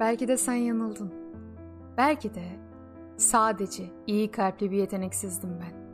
[0.00, 1.12] Belki de sen yanıldın.
[1.96, 2.44] Belki de
[3.16, 5.86] sadece iyi kalpli bir yeteneksizdim ben.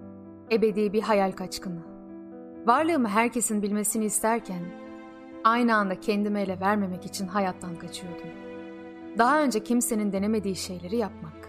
[0.56, 1.82] Ebedi bir hayal kaçkını.
[2.66, 4.62] Varlığımı herkesin bilmesini isterken
[5.44, 8.28] aynı anda kendimi ele vermemek için hayattan kaçıyordum.
[9.18, 11.48] Daha önce kimsenin denemediği şeyleri yapmak.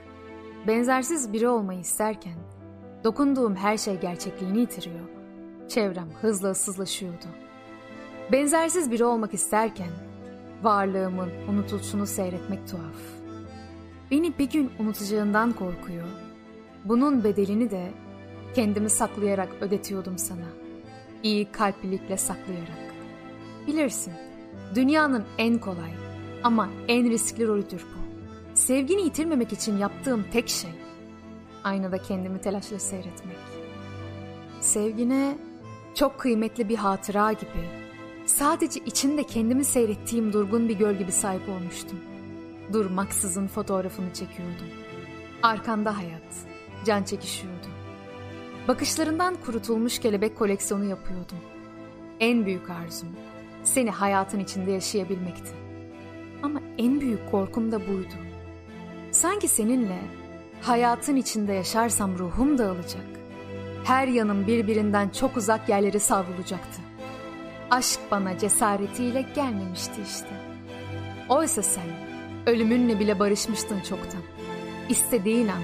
[0.67, 2.37] Benzersiz biri olmayı isterken
[3.03, 5.09] dokunduğum her şey gerçekliğini yitiriyor.
[5.67, 7.25] Çevrem hızla ıssızlaşıyordu.
[8.31, 9.89] Benzersiz biri olmak isterken
[10.63, 12.95] varlığımın unutuluşunu seyretmek tuhaf.
[14.11, 16.07] Beni bir gün unutacağından korkuyor.
[16.85, 17.91] Bunun bedelini de
[18.55, 20.47] kendimi saklayarak ödetiyordum sana.
[21.23, 22.93] İyi kalplilikle saklayarak.
[23.67, 24.13] Bilirsin,
[24.75, 25.91] dünyanın en kolay
[26.43, 28.03] ama en riskli rolüdür bu.
[28.55, 30.71] Sevgini yitirmemek için yaptığım tek şey,
[31.63, 33.37] aynada kendimi telaşla seyretmek.
[34.61, 35.37] Sevgine
[35.95, 37.82] çok kıymetli bir hatıra gibi,
[38.37, 41.99] sadece içinde kendimi seyrettiğim durgun bir göl gibi sahip olmuştum.
[42.73, 44.67] Durmaksızın fotoğrafını çekiyordum.
[45.43, 46.35] Arkanda hayat,
[46.85, 47.67] can çekişiyordu.
[48.67, 51.37] Bakışlarından kurutulmuş kelebek koleksiyonu yapıyordum.
[52.19, 53.09] En büyük arzum,
[53.63, 55.51] seni hayatın içinde yaşayabilmekti.
[56.43, 58.13] Ama en büyük korkum da buydu.
[59.11, 59.99] Sanki seninle
[60.61, 63.05] hayatın içinde yaşarsam ruhum dağılacak.
[63.83, 66.92] Her yanım birbirinden çok uzak yerlere savrulacaktı.
[67.73, 70.29] Aşk bana cesaretiyle gelmemişti işte.
[71.29, 71.87] Oysa sen
[72.45, 74.21] ölümünle bile barışmıştın çoktan.
[74.89, 75.61] İstediğin an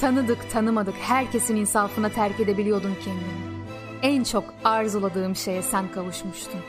[0.00, 3.64] tanıdık tanımadık herkesin insafına terk edebiliyordun kendini.
[4.02, 6.60] En çok arzuladığım şeye sen kavuşmuştun.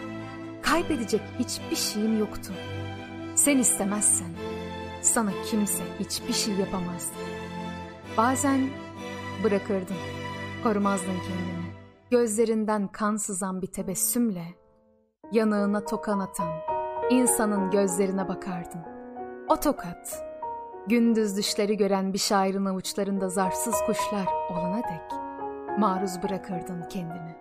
[0.61, 2.53] Kaybedecek hiçbir şeyim yoktu.
[3.35, 4.31] Sen istemezsen
[5.01, 7.15] sana kimse hiçbir şey yapamazdı.
[8.17, 8.69] Bazen
[9.43, 9.97] bırakırdın,
[10.63, 11.67] korumazdın kendini.
[12.11, 14.66] Gözlerinden kan sızan bir tebessümle
[15.31, 16.51] yanağına tokan atan
[17.09, 18.81] insanın gözlerine bakardın.
[19.49, 20.23] O tokat,
[20.87, 25.27] gündüz düşleri gören bir şairin avuçlarında zarsız kuşlar olana dek
[25.77, 27.35] maruz bırakırdın kendini.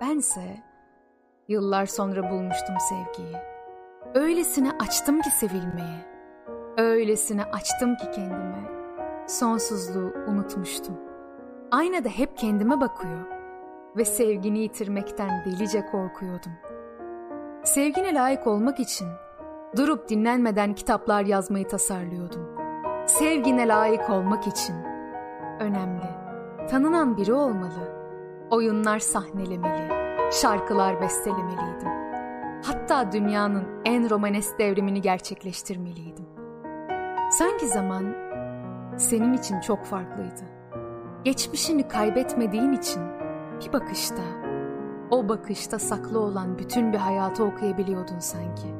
[0.00, 0.62] Bense
[1.48, 3.36] yıllar sonra bulmuştum sevgiyi.
[4.14, 6.06] Öylesine açtım ki sevilmeye.
[6.78, 8.70] Öylesine açtım ki kendime.
[9.26, 10.98] Sonsuzluğu unutmuştum.
[11.70, 13.26] Aynada hep kendime bakıyor
[13.96, 16.52] ve sevgini yitirmekten delice korkuyordum.
[17.66, 19.08] Sevgine layık olmak için
[19.76, 22.48] durup dinlenmeden kitaplar yazmayı tasarlıyordum.
[23.06, 24.76] Sevgine layık olmak için
[25.60, 26.10] önemli,
[26.70, 27.96] tanınan biri olmalı.
[28.50, 29.92] Oyunlar sahnelemeli,
[30.32, 31.88] şarkılar bestelemeliydim.
[32.62, 36.26] Hatta dünyanın en romanesk devrimini gerçekleştirmeliydim.
[37.30, 38.14] Sanki zaman
[38.96, 40.44] senin için çok farklıydı.
[41.24, 43.02] Geçmişini kaybetmediğin için
[43.60, 44.22] bir bakışta,
[45.10, 48.74] o bakışta saklı olan bütün bir hayatı okuyabiliyordun sanki.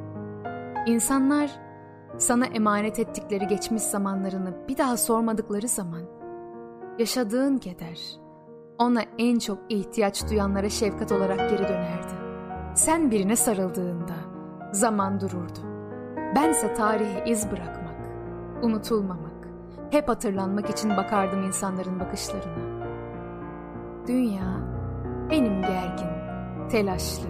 [0.86, 1.50] İnsanlar
[2.18, 6.02] sana emanet ettikleri geçmiş zamanlarını bir daha sormadıkları zaman,
[6.98, 8.00] yaşadığın keder,
[8.78, 12.14] ona en çok ihtiyaç duyanlara şefkat olarak geri dönerdi.
[12.74, 14.14] Sen birine sarıldığında
[14.72, 15.58] zaman dururdu.
[16.36, 18.10] Bense tarihe iz bırakmak,
[18.62, 19.48] unutulmamak,
[19.90, 22.86] hep hatırlanmak için bakardım insanların bakışlarına.
[24.06, 24.76] Dünya
[25.30, 26.15] benim gergin,
[26.68, 27.28] telaşlı,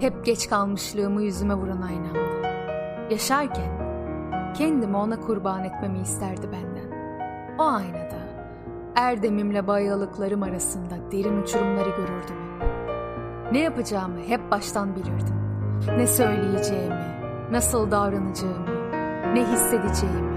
[0.00, 2.48] hep geç kalmışlığımı yüzüme vuran aynamdı.
[3.10, 3.78] Yaşarken
[4.56, 6.98] kendimi ona kurban etmemi isterdi benden.
[7.58, 8.18] O aynada
[8.96, 12.36] erdemimle bayalıklarım arasında derin uçurumları görürdüm.
[13.52, 15.38] Ne yapacağımı hep baştan bilirdim.
[15.96, 17.04] Ne söyleyeceğimi,
[17.52, 18.92] nasıl davranacağımı,
[19.34, 20.28] ne hissedeceğimi.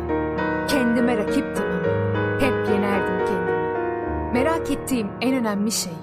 [0.68, 1.94] Kendime rakiptim ama
[2.40, 4.32] hep yenerdim kendimi.
[4.34, 5.94] Merak ettiğim en önemli şey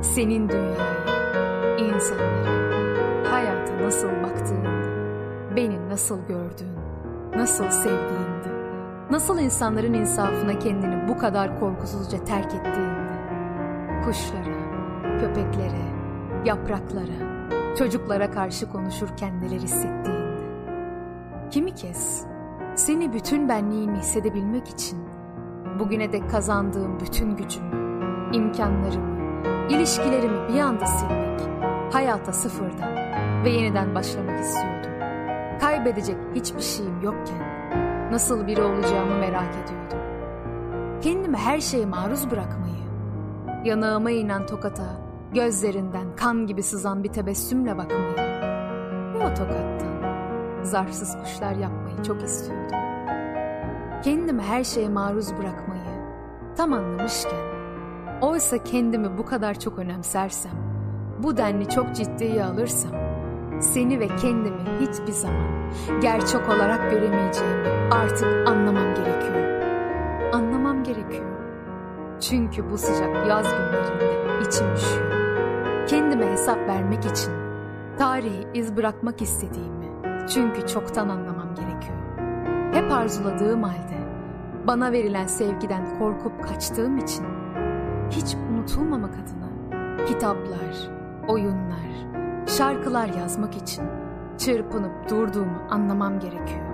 [0.00, 1.21] senin dünyaya,
[1.78, 4.92] insanlara, hayata nasıl baktığındı,
[5.56, 6.76] beni nasıl gördüğün,
[7.36, 8.48] nasıl sevdiğindi,
[9.10, 13.12] nasıl insanların insafına kendini bu kadar korkusuzca terk ettiğindi.
[14.04, 14.62] Kuşlara,
[15.20, 15.82] köpeklere,
[16.44, 17.46] yapraklara,
[17.78, 20.42] çocuklara karşı konuşurken neler hissettiğinde.
[21.50, 22.26] Kimi kez
[22.74, 24.98] seni bütün benliğimi hissedebilmek için
[25.78, 27.76] bugüne dek kazandığım bütün gücümü,
[28.32, 29.12] imkanlarımı,
[29.70, 31.40] ilişkilerimi bir anda silmek,
[31.92, 32.96] hayata sıfırdan
[33.44, 34.90] ve yeniden başlamak istiyordum.
[35.60, 37.52] Kaybedecek hiçbir şeyim yokken
[38.12, 39.98] nasıl biri olacağımı merak ediyordum.
[41.00, 42.82] Kendimi her şeye maruz bırakmayı,
[43.64, 44.84] yanağıma inen tokata,
[45.34, 48.16] gözlerinden kan gibi sızan bir tebessümle bakmayı
[49.14, 49.92] ve o tokattan
[50.62, 52.78] zarsız kuşlar yapmayı çok istiyordum.
[54.04, 55.82] Kendimi her şeye maruz bırakmayı
[56.56, 57.40] tam anlamışken,
[58.20, 60.71] oysa kendimi bu kadar çok önemsersem,
[61.22, 62.92] bu denli çok ciddiye alırsam,
[63.60, 69.62] seni ve kendimi hiçbir zaman gerçek olarak göremeyeceğimi artık anlamam gerekiyor.
[70.32, 71.32] Anlamam gerekiyor.
[72.20, 75.12] Çünkü bu sıcak yaz günlerinde içim üşüyor.
[75.86, 77.32] Kendime hesap vermek için
[77.98, 79.86] tarihi iz bırakmak istediğimi
[80.28, 81.98] çünkü çoktan anlamam gerekiyor.
[82.72, 83.98] Hep arzuladığım halde
[84.66, 87.24] bana verilen sevgiden korkup kaçtığım için
[88.10, 89.52] hiç unutulmamak adına
[90.06, 92.06] kitaplar, oyunlar,
[92.46, 93.84] şarkılar yazmak için
[94.38, 96.72] çırpınıp durduğumu anlamam gerekiyor.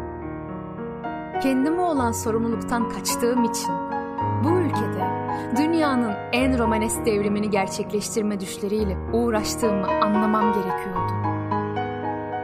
[1.43, 3.73] Kendime olan sorumluluktan kaçtığım için
[4.45, 5.09] bu ülkede
[5.57, 11.13] dünyanın en romanes devrimini gerçekleştirme düşleriyle uğraştığımı anlamam gerekiyordu.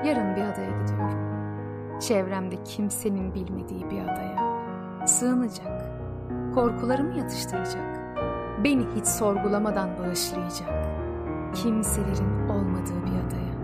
[0.05, 1.19] Yarın bir adaya gidiyorum.
[2.01, 4.45] Çevremde kimsenin bilmediği bir adaya.
[5.07, 5.83] Sığınacak,
[6.55, 8.01] korkularımı yatıştıracak,
[8.65, 10.94] beni hiç sorgulamadan bağışlayacak,
[11.55, 13.55] kimselerin olmadığı bir adaya.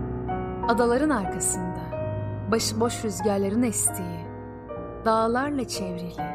[0.67, 1.81] Adaların arkasında,
[2.51, 4.25] başıboş rüzgarların estiği,
[5.05, 6.25] dağlarla çevrili,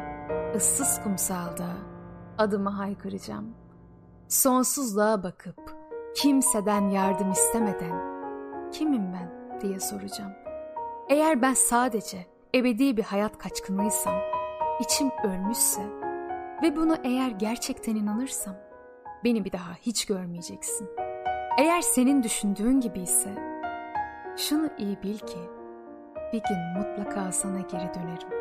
[0.55, 1.67] ıssız kumsalda
[2.37, 3.53] adımı haykıracağım.
[4.27, 5.75] Sonsuzluğa bakıp
[6.15, 8.07] kimseden yardım istemeden
[8.71, 10.31] kimim ben diye soracağım.
[11.09, 12.25] Eğer ben sadece
[12.55, 14.15] ebedi bir hayat kaçkınıysam,
[14.79, 15.81] içim ölmüşse
[16.63, 18.55] ve bunu eğer gerçekten inanırsam
[19.23, 21.06] beni bir daha hiç görmeyeceksin.
[21.57, 23.29] Eğer senin düşündüğün gibi ise
[24.37, 25.37] şunu iyi bil ki
[26.33, 28.36] bir gün mutlaka sana geri dönerim.